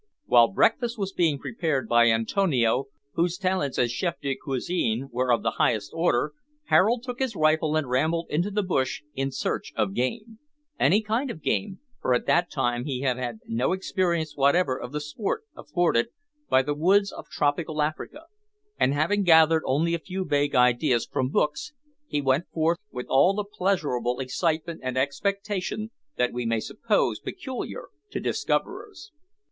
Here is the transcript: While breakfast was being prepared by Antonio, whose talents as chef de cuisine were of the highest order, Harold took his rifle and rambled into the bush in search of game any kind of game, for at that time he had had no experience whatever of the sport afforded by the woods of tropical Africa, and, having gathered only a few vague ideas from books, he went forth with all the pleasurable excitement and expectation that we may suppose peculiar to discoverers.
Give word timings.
While 0.25 0.47
breakfast 0.47 0.97
was 0.97 1.13
being 1.13 1.37
prepared 1.37 1.87
by 1.87 2.09
Antonio, 2.09 2.85
whose 3.13 3.37
talents 3.37 3.77
as 3.77 3.91
chef 3.91 4.19
de 4.19 4.35
cuisine 4.35 5.09
were 5.11 5.31
of 5.31 5.43
the 5.43 5.51
highest 5.61 5.91
order, 5.93 6.33
Harold 6.69 7.03
took 7.03 7.19
his 7.19 7.35
rifle 7.35 7.75
and 7.75 7.87
rambled 7.87 8.25
into 8.31 8.49
the 8.49 8.63
bush 8.63 9.03
in 9.13 9.29
search 9.31 9.71
of 9.75 9.93
game 9.93 10.39
any 10.79 11.03
kind 11.03 11.29
of 11.29 11.43
game, 11.43 11.81
for 12.01 12.15
at 12.15 12.25
that 12.25 12.49
time 12.49 12.85
he 12.85 13.01
had 13.01 13.17
had 13.17 13.41
no 13.45 13.73
experience 13.73 14.35
whatever 14.35 14.75
of 14.75 14.91
the 14.91 14.99
sport 14.99 15.43
afforded 15.55 16.07
by 16.49 16.63
the 16.63 16.73
woods 16.73 17.11
of 17.11 17.29
tropical 17.29 17.79
Africa, 17.79 18.23
and, 18.79 18.95
having 18.95 19.21
gathered 19.21 19.61
only 19.67 19.93
a 19.93 19.99
few 19.99 20.25
vague 20.25 20.55
ideas 20.55 21.05
from 21.05 21.29
books, 21.29 21.73
he 22.07 22.23
went 22.23 22.47
forth 22.49 22.79
with 22.91 23.05
all 23.07 23.35
the 23.35 23.43
pleasurable 23.45 24.19
excitement 24.19 24.79
and 24.81 24.97
expectation 24.97 25.91
that 26.17 26.33
we 26.33 26.43
may 26.43 26.59
suppose 26.59 27.19
peculiar 27.19 27.89
to 28.09 28.19
discoverers. 28.19 29.11